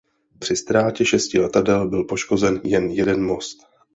[0.39, 3.57] Při ztrátě šesti letadel byl poškozen jen jeden most.